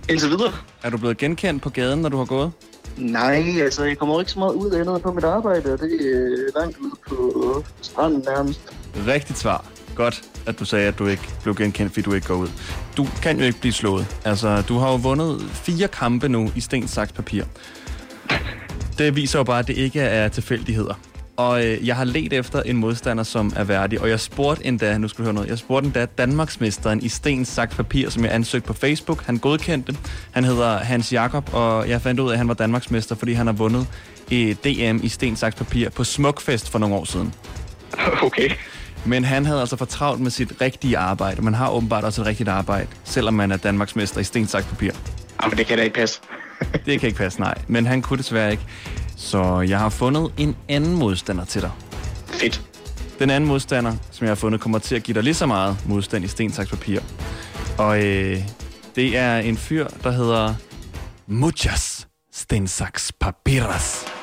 [0.09, 0.52] Indtil videre.
[0.83, 2.52] Er du blevet genkendt på gaden, når du har gået?
[2.96, 5.92] Nej, altså jeg kommer ikke så meget ud af noget på mit arbejde, og det
[5.92, 8.61] er langt ud på stranden nærmest.
[9.06, 9.64] Rigtigt svar.
[9.94, 12.48] Godt, at du sagde, at du ikke blev genkendt, fordi du ikke går ud.
[12.96, 14.07] Du kan jo ikke blive slået.
[14.24, 17.44] Altså, du har jo vundet fire kampe nu i sten, saks, papir.
[18.98, 20.94] Det viser jo bare, at det ikke er tilfældigheder.
[21.37, 24.00] Og øh, jeg har let efter en modstander, som er værdig.
[24.00, 27.44] Og jeg spurgte endda, nu skal du høre noget, jeg spurgte endda Danmarksmesteren i sten,
[27.44, 29.22] saks, papir, som jeg ansøgte på Facebook.
[29.26, 29.96] Han godkendte.
[30.31, 33.46] Han hedder Hans Jakob, og jeg fandt ud af, at han var Danmarksmester, fordi han
[33.46, 33.87] har vundet
[34.31, 37.35] i DM i sten, saks, papir på Smukfest for nogle år siden.
[38.22, 38.50] Okay.
[39.06, 41.42] Men han havde altså for travlt med sit rigtige arbejde.
[41.42, 44.90] Man har åbenbart også et rigtigt arbejde, selvom man er Danmarksmester i sten, saks, papir.
[45.42, 46.20] Jamen, det kan da ikke passe.
[46.86, 47.54] Det kan ikke passe, nej.
[47.68, 48.62] Men han kunne desværre ikke.
[49.16, 51.70] Så jeg har fundet en anden modstander til dig.
[52.26, 52.62] Fedt.
[53.18, 55.76] Den anden modstander, som jeg har fundet, kommer til at give dig lige så meget
[55.86, 57.00] modstand i sten, saks, papir.
[57.78, 58.38] Og øh,
[58.96, 60.54] det er en fyr, der hedder
[61.26, 64.19] Muchas Sten, saks, papiras.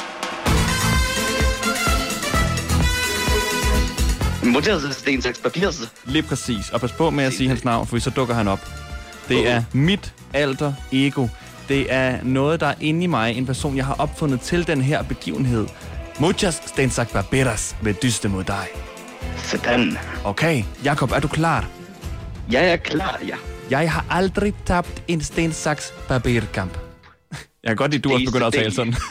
[4.92, 5.70] Sten, saks, papir.
[6.06, 6.70] Lige præcis.
[6.70, 8.60] Og pas på med at sige hans navn, for så dukker han op.
[9.30, 11.28] Det er mit alter ego.
[11.70, 13.38] Det er noget, der er inde i mig.
[13.38, 15.68] En person, jeg har opfundet til den her begivenhed.
[16.20, 18.68] Muchas stensak barberas vil dyste mod dig.
[19.38, 19.98] Sådan.
[20.24, 21.68] Okay, Jakob, er du klar?
[22.52, 23.36] Jeg er klar, ja.
[23.70, 26.78] Jeg har aldrig tabt en stensaks barberkamp.
[27.64, 28.96] Jeg kan godt lide, at du også begynder at tale sådan.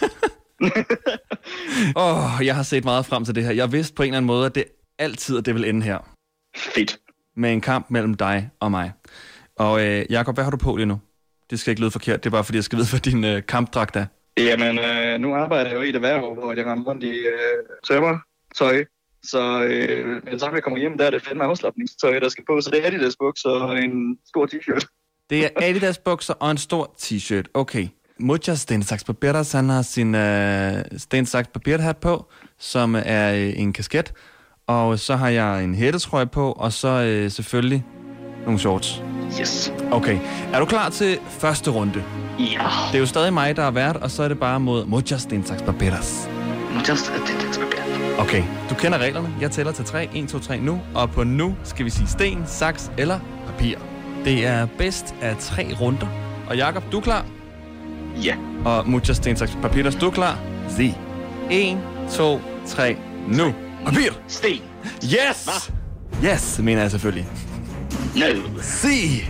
[1.97, 3.53] Åh, oh, jeg har set meget frem til det her.
[3.53, 4.65] Jeg vidste på en eller anden måde, at det
[4.99, 5.99] altid, at det vil ende her.
[6.57, 6.99] Fedt.
[7.37, 8.93] Med en kamp mellem dig og mig.
[9.57, 11.01] Og øh, Jakob, hvad har du på lige nu?
[11.51, 13.47] Det skal ikke lyde forkert, det er bare fordi, jeg skal vide, hvad din øh,
[13.47, 14.07] kampdragt er.
[14.39, 17.59] Jamen, øh, nu arbejder jeg jo i et erhverv, hvor jeg render rundt i øh,
[17.89, 18.19] tømmer,
[18.59, 18.85] tøj.
[19.23, 22.61] Så øh, så jeg kommer hjem, der er det fandme afslappningstøj, der skal på.
[22.61, 24.87] Så det er Adidas bukser og en stor t-shirt.
[25.31, 27.45] Det er Adidas bukser og en stor t-shirt.
[27.55, 27.89] Okay.
[28.19, 34.13] Muchas Stensaks Papiras, han har sin øh, Stensaks Papirhat på, som er øh, en kasket.
[34.69, 37.85] Og så har jeg en hættetrøje på, og så øh, selvfølgelig
[38.45, 39.03] nogle shorts.
[39.41, 39.73] Yes.
[39.91, 40.19] Okay.
[40.53, 42.05] Er du klar til første runde?
[42.39, 42.45] Ja.
[42.89, 45.23] Det er jo stadig mig, der er vært, og så er det bare mod Muchas
[45.23, 46.29] Stensaks Papiras.
[46.75, 48.19] Muchas Stensaks Papiras.
[48.19, 49.35] Okay, du kender reglerne.
[49.41, 50.09] Jeg tæller til 3.
[50.15, 50.81] 1, 2, 3 nu.
[50.95, 53.79] Og på nu skal vi sige sten, saks eller papir.
[54.25, 56.07] Det er bedst af tre runder.
[56.49, 57.27] Og Jakob, du er klar?
[58.25, 58.37] Ja.
[58.65, 60.39] Og Muchas saks, papir, du er klar?
[60.71, 60.95] Zi.
[61.51, 61.79] 1,
[62.11, 62.97] 2, 3,
[63.29, 63.55] nu.
[63.87, 64.11] Papir!
[64.29, 64.61] Sten.
[65.05, 65.71] Yes!
[66.25, 67.27] Yes, mener jeg selvfølgelig.
[68.17, 68.27] No.
[68.63, 69.25] Si.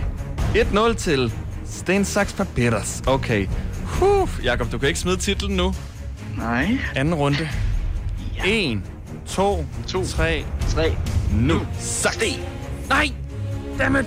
[0.55, 1.33] 1-0 til
[1.65, 3.03] sten, saks, papiras.
[3.07, 3.47] Okay.
[3.85, 4.29] Huh.
[4.43, 5.73] Jakob, du kan ikke smide titlen nu.
[6.37, 6.77] Nej.
[6.95, 7.49] Anden runde.
[8.45, 8.81] 1,
[9.27, 9.65] 2,
[10.07, 10.95] 3, 3,
[11.31, 11.61] nu.
[11.79, 12.17] Saks.
[12.89, 13.11] Nej!
[13.79, 14.05] Dammit!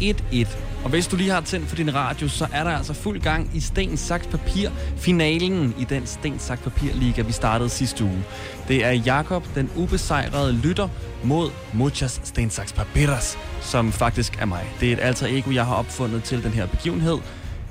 [0.00, 0.46] 1-1.
[0.84, 3.50] Og hvis du lige har tændt for din radio, så er der altså fuld gang
[3.54, 8.24] i Sten Saks Papir finalen i den Sten Saks Papir Liga, vi startede sidste uge.
[8.68, 10.88] Det er Jakob, den ubesejrede lytter,
[11.24, 14.64] mod Muchas Sten Saks Papiras, som faktisk er mig.
[14.80, 17.18] Det er et alter ego, jeg har opfundet til den her begivenhed.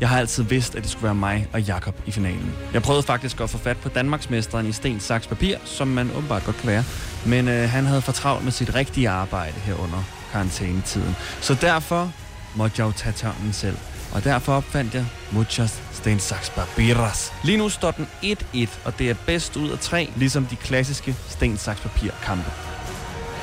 [0.02, 2.54] Jeg har altid vidst, at det skulle være mig og Jakob i finalen.
[2.74, 6.46] Jeg prøvede faktisk at få fat på Danmarksmesteren i sten, saks, papir, som man åbenbart
[6.46, 6.84] godt kan være.
[7.26, 11.16] Men øh, han havde for travlt med sit rigtige arbejde herunder karantænetiden.
[11.42, 12.14] Så derfor
[12.56, 13.78] måtte jeg jo tage tørnen selv.
[14.14, 17.34] Og derfor opfandt jeg Muchas Sten, Saks, Papiras.
[17.44, 21.16] Lige nu står den 1-1, og det er bedst ud af tre, ligesom de klassiske
[21.30, 22.52] Sten, Saks, Papir kampe.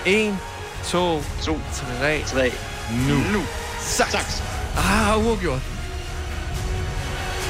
[0.07, 0.39] 1,
[0.85, 1.61] 2, 2,
[2.01, 2.53] 3, 3,
[3.09, 3.15] nu.
[3.33, 3.43] nu.
[3.81, 4.13] Saks.
[4.13, 4.43] Saks.
[4.77, 5.63] Ah, uafgjort.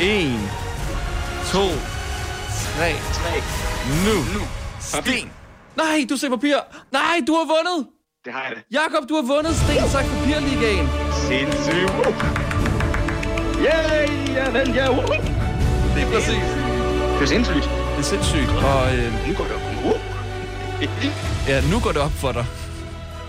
[0.01, 0.41] 1,
[1.53, 3.43] 2, 3, 3,
[4.05, 4.39] nu.
[4.39, 4.47] nu.
[4.81, 5.31] Sten.
[5.77, 6.57] Nej, du ser papir.
[6.93, 7.87] Nej, du har vundet.
[8.25, 8.65] Det har jeg det.
[8.71, 11.08] Jakob, du har vundet Sten, Saks, Papirligaen.
[11.29, 11.93] Sindssygt.
[13.59, 14.87] Yay, jeg vandt, ja.
[15.95, 16.45] Det er præcis.
[17.15, 17.63] Det er sindssygt.
[17.65, 18.51] Det er sindssygt.
[18.51, 19.85] Og øh, Nu går det op.
[19.85, 20.89] Uh.
[21.49, 22.47] ja, nu går det op for dig.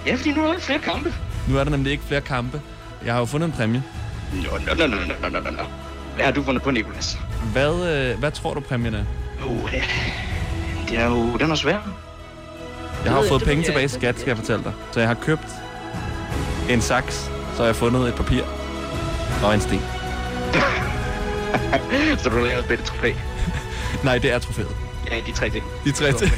[0.05, 1.13] Ja, fordi nu er der flere kampe.
[1.47, 2.61] Nu er der nemlig ikke flere kampe.
[3.05, 3.83] Jeg har jo fundet en præmie.
[4.33, 5.63] Nå, nå, nå, nå, nå, nå, nå.
[6.15, 7.19] Hvad har du fundet på, Nicolas?
[7.51, 9.03] Hvad, øh, hvad tror du, præmien er?
[9.45, 9.83] Uh, det,
[10.89, 11.37] det er jo...
[11.37, 11.77] Den er svær.
[13.03, 14.73] Jeg har jo fået penge tilbage i skat, skal jeg fortælle dig.
[14.91, 15.47] Så jeg har købt
[16.69, 18.43] en saks, så har jeg fundet et papir
[19.43, 19.79] og en sten.
[22.17, 23.11] Så du har lavet et trofæ.
[24.03, 24.75] Nej, det er trofæet.
[25.11, 25.63] Ja, de tre ting.
[25.85, 26.31] De tre ting.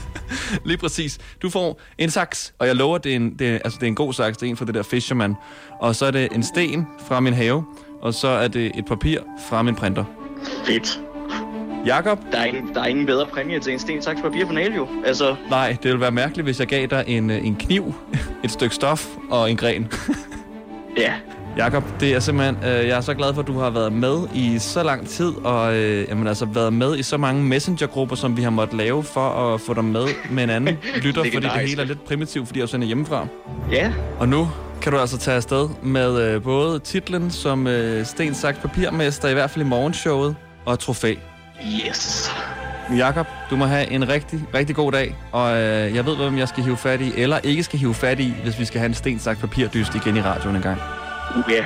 [0.68, 1.18] Lige præcis.
[1.42, 3.88] Du får en saks, og jeg lover, det er en, det er, altså, det er
[3.88, 4.38] en god saks.
[4.38, 5.34] Det er en fra det der Fisherman.
[5.80, 7.64] Og så er det en sten fra min have,
[8.02, 10.04] og så er det et papir fra min printer.
[10.64, 11.00] Fedt.
[11.86, 12.18] Jakob?
[12.32, 14.88] Der er, ingen, der er ingen bedre præmie til en sten, saks, papir for jo.
[15.04, 17.94] Altså, Nej, det ville være mærkeligt, hvis jeg gav dig en, øh, en kniv,
[18.44, 19.92] et stykke stof og en gren.
[20.96, 21.12] Ja.
[21.56, 24.28] Jakob, det er simpelthen, øh, jeg er så glad for, at du har været med
[24.34, 28.36] i så lang tid, og øh, jamen, altså, været med i så mange messengergrupper, som
[28.36, 31.68] vi har måttet lave for at få dig med med en anden lytter, fordi det
[31.68, 33.26] hele er lidt primitivt, fordi jeg sender hjemmefra.
[33.70, 33.92] Ja.
[34.18, 34.48] Og nu
[34.82, 39.32] kan du altså tage afsted med øh, både titlen som øh, Sten Saks Papirmester, i
[39.32, 41.14] hvert fald i morgenshowet, og trofæ.
[41.88, 42.30] Yes.
[42.96, 46.48] Jakob, du må have en rigtig, rigtig god dag, og øh, jeg ved, hvem jeg
[46.48, 48.94] skal hive fat i, eller ikke skal hive fat i, hvis vi skal have en
[48.94, 50.80] Sten Saks Papirdyst igen i radioen en gang.
[51.50, 51.64] Ja.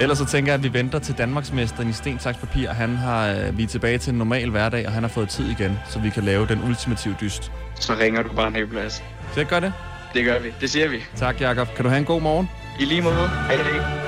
[0.00, 2.70] Ellers så tænker jeg, at vi venter til Danmarksmesteren i Sten Saks Papir.
[2.70, 5.50] Han har, øh, vi er tilbage til en normal hverdag, og han har fået tid
[5.50, 7.52] igen, så vi kan lave den ultimative dyst.
[7.80, 8.92] Så ringer du bare, Nicolas.
[9.32, 9.72] Så jeg gør det.
[10.14, 10.48] Det gør vi.
[10.60, 10.96] Det siger vi.
[11.16, 11.74] Tak, Jakob.
[11.74, 12.50] Kan du have en god morgen?
[12.80, 13.28] I lige måde.
[13.28, 14.07] Hej, hej.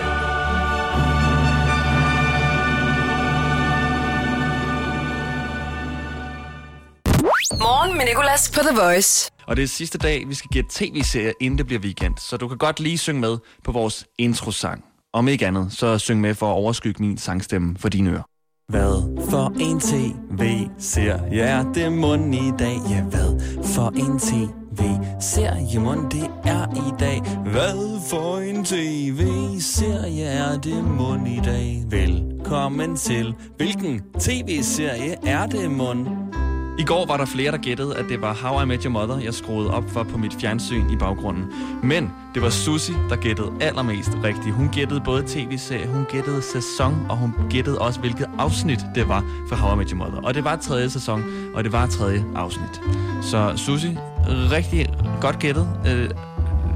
[8.01, 9.31] Med Nicolas på The Voice.
[9.47, 12.15] Og det er sidste dag, vi skal gætte tv-serier, inden det bliver weekend.
[12.19, 14.85] Så du kan godt lige synge med på vores introsang.
[15.13, 18.23] Om ikke andet, så syng med for at overskygge min sangstemme for dine ører.
[18.69, 22.77] Hvad for en tv-serie er det mund i dag?
[22.91, 23.41] Ja, hvad
[23.75, 27.21] for en tv-serie mund det er i dag?
[27.53, 31.83] Hvad for en tv-serie er det mund i dag?
[31.87, 33.35] Velkommen til.
[33.57, 36.07] Hvilken tv-serie er det mund?
[36.81, 39.19] I går var der flere, der gættede, at det var How I Met Your Mother,
[39.19, 41.45] jeg skruede op for på mit fjernsyn i baggrunden.
[41.83, 44.55] Men det var Susi, der gættede allermest rigtigt.
[44.55, 49.25] Hun gættede både tv-serie, hun gættede sæson, og hun gættede også, hvilket afsnit det var
[49.49, 50.21] for How I Met Your Mother.
[50.23, 52.81] Og det var tredje sæson, og det var tredje afsnit.
[53.23, 54.87] Så Susi, rigtig
[55.21, 55.69] godt gættet.
[55.87, 56.11] Øh,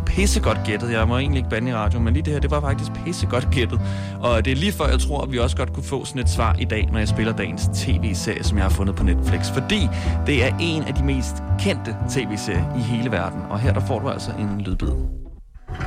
[0.07, 0.93] pissegodt gættet.
[0.93, 3.51] Jeg må egentlig ikke bande i radioen, men lige det her, det var faktisk pissegodt
[3.51, 3.81] gættet.
[4.21, 6.31] Og det er lige før, jeg tror, at vi også godt kunne få sådan et
[6.31, 9.51] svar i dag, når jeg spiller dagens tv-serie, som jeg har fundet på Netflix.
[9.51, 9.89] Fordi
[10.27, 13.41] det er en af de mest kendte tv-serier i hele verden.
[13.51, 14.93] Og her der får du altså en lydbid.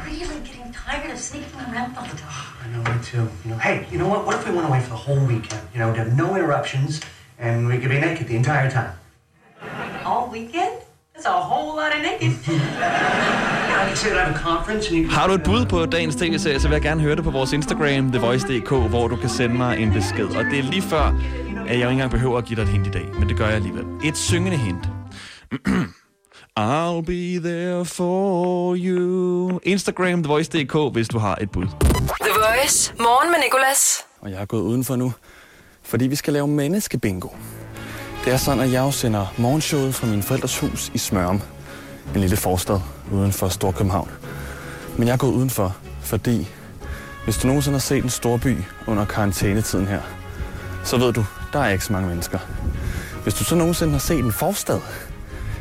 [0.06, 2.54] really getting tired of sneaking around all the time.
[2.64, 3.30] I know, me too.
[3.44, 4.26] You know, hey, you know what?
[4.26, 5.62] What if we went away for the whole weekend?
[5.74, 7.02] You know, there'd no interruptions,
[7.40, 8.92] and we could be naked the entire time.
[10.06, 10.87] All weekend?
[11.18, 12.32] That's a whole lot of naked.
[15.10, 17.54] Har du et bud på dagens tv-serie, så vil jeg gerne høre det på vores
[17.54, 20.26] Instagram, thevoice.dk, hvor du kan sende mig en besked.
[20.26, 21.04] Og det er lige før,
[21.68, 23.46] at jeg ikke engang behøver at give dig et hint i dag, men det gør
[23.46, 23.86] jeg alligevel.
[24.04, 24.90] Et syngende hint.
[26.60, 29.60] I'll be there for you.
[29.64, 31.66] Instagram, thevoice.dk, hvis du har et bud.
[31.66, 32.94] The Voice.
[33.00, 34.06] Morgen med Nicolas.
[34.22, 35.14] Og jeg er gået udenfor nu,
[35.84, 37.28] fordi vi skal lave menneskebingo.
[38.28, 41.42] Det er sådan, at jeg jo sender morgenshowet fra min forældres hus i Smørum.
[42.16, 42.80] En lille forstad
[43.12, 44.10] uden for Storkøbenhavn.
[44.98, 46.50] Men jeg er gået udenfor, fordi
[47.24, 50.02] hvis du nogensinde har set en storby under karantænetiden her,
[50.84, 52.40] så ved du, der er ikke så mange mennesker.
[53.24, 54.80] Hvis du så nogensinde har set en forstad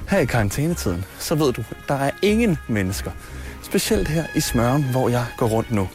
[0.08, 3.10] her i karantænetiden, så ved du, der er ingen mennesker.
[3.62, 5.88] Specielt her i Smørum, hvor jeg går rundt nu.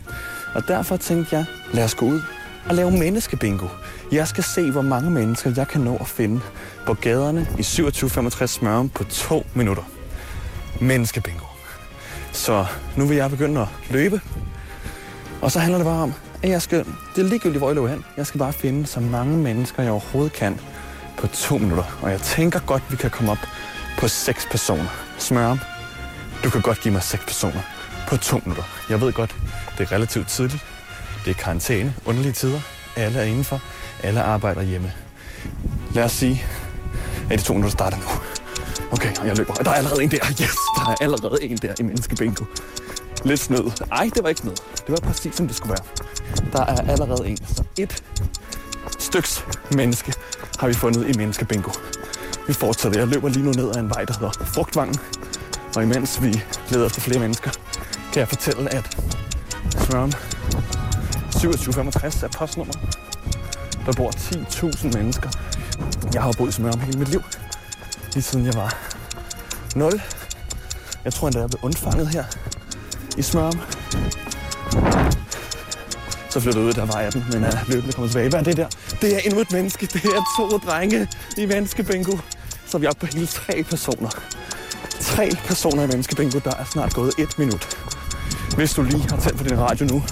[0.56, 2.22] Og derfor tænkte jeg, lad os gå ud
[2.70, 3.68] og lave menneskebingo.
[4.12, 6.42] Jeg skal se, hvor mange mennesker jeg kan nå at finde
[6.86, 9.84] på gaderne i 2765 Smørum på to minutter.
[10.80, 11.46] Menneskebingo.
[12.32, 12.66] Så
[12.98, 14.22] nu vil jeg begynde at løbe.
[15.42, 16.86] Og så handler det bare om, at jeg skal...
[17.16, 18.06] Det er ligegyldigt, hvor jeg løber hen.
[18.18, 20.60] Jeg skal bare finde så mange mennesker, jeg overhovedet kan
[21.18, 22.00] på to minutter.
[22.02, 23.48] Og jeg tænker godt, vi kan komme op
[24.00, 24.88] på seks personer.
[25.18, 25.60] Smørum,
[26.44, 27.62] du kan godt give mig seks personer
[28.08, 28.64] på to minutter.
[28.90, 29.36] Jeg ved godt,
[29.78, 30.66] det er relativt tidligt.
[31.26, 32.60] Det er karantæne, underlige tider.
[32.96, 33.62] Alle er indenfor.
[34.04, 34.94] Alle arbejder hjemme.
[35.94, 36.44] Lad os sige,
[37.30, 38.04] at de to minutter starter nu.
[38.92, 39.54] Okay, og jeg løber.
[39.54, 40.18] Der er allerede en der.
[40.42, 42.46] Yes, der er allerede en der i menneskebingo.
[43.26, 43.72] Lidt snød.
[43.92, 44.56] Ej, det var ikke snød.
[44.56, 45.86] Det var præcis, som det skulle være.
[46.52, 47.38] Der er allerede en.
[47.38, 48.04] Så et
[49.00, 50.14] styks menneske
[50.60, 51.72] har vi fundet i menneskebingo.
[52.48, 53.00] Vi fortsætter.
[53.00, 55.00] Jeg løber lige nu ned ad en vej, der hedder Frugtvangen.
[55.76, 57.52] Og imens vi leder efter flere mennesker,
[58.14, 58.98] kan jeg fortælle, at
[59.78, 60.14] Søren
[61.32, 62.74] 2765 er postnummer.
[63.86, 65.30] Der bor 10.000 mennesker.
[66.14, 67.24] Jeg har boet i Smørum hele mit liv.
[68.14, 68.76] Lige siden jeg var
[69.76, 70.02] 0.
[71.06, 72.24] Jeg tror endda, jeg blev undfanget her
[73.18, 73.60] i Smørum.
[76.30, 78.30] Så flyttede jeg ud, der var 18, men er løbende kommet tilbage.
[78.30, 78.68] Hvad er det der?
[79.02, 79.86] Det er endnu et menneske.
[79.86, 82.18] Det er to drenge i menneskebingo.
[82.66, 84.10] Så er vi oppe på hele tre personer.
[85.00, 86.40] Tre personer i menneskebingo.
[86.40, 87.78] Der er snart gået et minut.
[88.56, 90.04] Hvis du lige har tændt på din radio nu,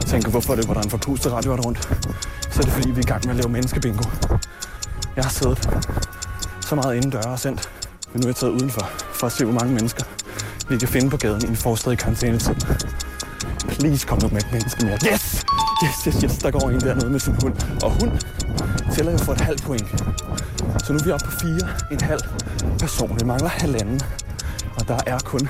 [0.00, 1.88] og tænker, hvorfor det var der en forpustet radio rundt,
[2.54, 4.04] så er det fordi, vi er i gang med at lave menneskebingo.
[5.16, 5.68] Jeg har siddet
[6.60, 7.70] så meget indendør og sendt,
[8.12, 10.04] men nu er jeg taget udenfor for at se, hvor mange mennesker
[10.68, 12.54] vi kan finde på gaden i en forstad i karantænetid.
[13.68, 14.98] Please kom nu med et menneske mere.
[15.12, 15.44] Yes!
[15.84, 16.38] Yes, yes, yes.
[16.38, 17.54] Der går en dernede med sin hund.
[17.82, 18.20] Og hun
[18.94, 19.88] tæller jo for et halvt point.
[20.84, 22.20] Så nu er vi oppe på fire en halv
[22.78, 23.20] person.
[23.20, 24.00] Vi mangler halvanden.
[24.76, 25.48] Og der er kun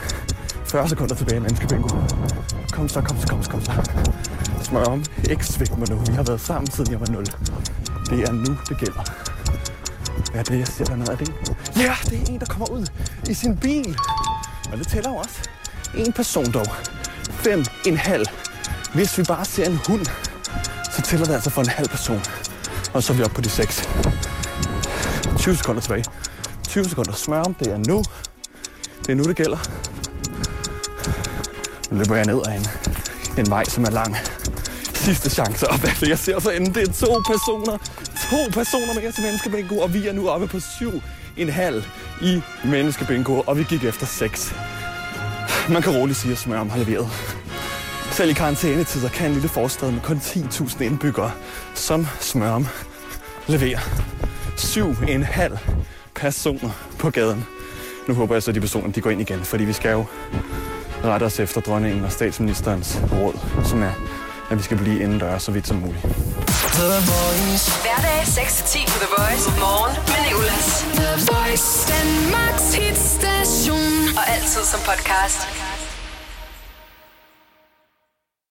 [0.64, 1.88] 40 sekunder tilbage i menneskebingo.
[2.72, 3.72] Kom så, kom så, kom så, kom så.
[4.64, 5.04] Smør om.
[5.30, 5.96] Ikke svigt mig nu.
[5.96, 7.24] Vi har været sammen siden jeg var 0.
[8.10, 9.02] Det er nu, det gælder.
[10.30, 11.12] Hvad er det, jeg ser dernede?
[11.12, 11.34] Er det en?
[11.76, 12.86] Ja, det er en, der kommer ud
[13.28, 13.98] i sin bil.
[14.72, 15.38] Og det tæller jo også.
[15.96, 16.66] En person dog.
[17.30, 18.26] Fem en halv.
[18.94, 20.06] Hvis vi bare ser en hund,
[20.96, 22.20] så tæller det altså for en halv person.
[22.92, 23.88] Og så er vi oppe på de 6.
[25.38, 26.04] 20 sekunder tilbage.
[26.68, 27.54] 20 sekunder smør om.
[27.54, 28.04] Det er nu.
[29.06, 29.58] Det er nu, det gælder.
[31.90, 32.66] Nu løber jeg ned ad en,
[33.38, 34.16] en vej, som er lang.
[35.04, 36.08] Sidste chance op hvad.
[36.08, 37.78] Jeg ser så altså, enden, det er to personer.
[38.30, 41.02] To personer med til menneskebingo, og vi er nu oppe på syv
[41.36, 41.84] en halv
[42.22, 44.54] i menneskebingo, og vi gik efter seks.
[45.68, 47.08] Man kan roligt sige, at smøren har leveret.
[48.10, 51.32] Selv i karantænetider kan en lille forstad med kun 10.000 indbyggere,
[51.74, 52.66] som Smørum,
[53.46, 53.80] leverer.
[54.56, 55.58] Syv en halv
[56.14, 57.44] personer på gaden.
[58.08, 60.04] Nu håber jeg så, at de personer de går ind igen, fordi vi skal jo
[61.04, 63.92] rette os efter dronningen og statsministerens råd, som er,
[64.50, 66.04] at vi skal blive indendørs så vidt som muligt.
[67.84, 69.50] Hverdag 6-10 på The Voice.
[69.60, 70.68] Morgen med Nicolas.
[71.00, 71.68] The Voice.
[71.92, 74.18] Danmarks hitstation.
[74.18, 75.40] Og altid som podcast.